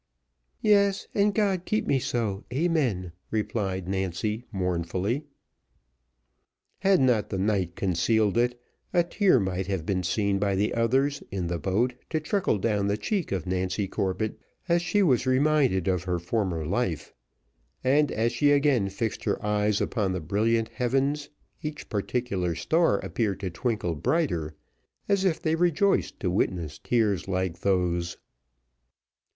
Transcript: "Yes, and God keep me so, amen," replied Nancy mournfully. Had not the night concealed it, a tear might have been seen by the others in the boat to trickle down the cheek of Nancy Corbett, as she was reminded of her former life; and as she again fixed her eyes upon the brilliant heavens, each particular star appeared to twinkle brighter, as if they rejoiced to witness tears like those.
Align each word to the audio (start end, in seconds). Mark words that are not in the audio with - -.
"Yes, 0.63 1.07
and 1.13 1.31
God 1.31 1.63
keep 1.63 1.85
me 1.85 1.99
so, 1.99 2.43
amen," 2.51 3.11
replied 3.29 3.87
Nancy 3.87 4.45
mournfully. 4.51 5.25
Had 6.79 6.99
not 6.99 7.29
the 7.29 7.37
night 7.37 7.75
concealed 7.75 8.35
it, 8.35 8.59
a 8.93 9.03
tear 9.03 9.39
might 9.39 9.67
have 9.67 9.85
been 9.85 10.01
seen 10.01 10.39
by 10.39 10.55
the 10.55 10.73
others 10.73 11.21
in 11.29 11.45
the 11.45 11.59
boat 11.59 11.93
to 12.09 12.19
trickle 12.19 12.57
down 12.57 12.87
the 12.87 12.97
cheek 12.97 13.31
of 13.31 13.45
Nancy 13.45 13.87
Corbett, 13.87 14.39
as 14.67 14.81
she 14.81 15.03
was 15.03 15.27
reminded 15.27 15.87
of 15.87 16.05
her 16.05 16.17
former 16.17 16.65
life; 16.65 17.13
and 17.83 18.11
as 18.11 18.31
she 18.31 18.49
again 18.49 18.89
fixed 18.89 19.25
her 19.25 19.45
eyes 19.45 19.79
upon 19.79 20.13
the 20.13 20.19
brilliant 20.19 20.69
heavens, 20.69 21.29
each 21.61 21.89
particular 21.89 22.55
star 22.55 22.97
appeared 23.05 23.39
to 23.41 23.51
twinkle 23.51 23.93
brighter, 23.93 24.55
as 25.07 25.25
if 25.25 25.39
they 25.39 25.53
rejoiced 25.53 26.19
to 26.21 26.31
witness 26.31 26.79
tears 26.79 27.27
like 27.27 27.59
those. 27.61 28.17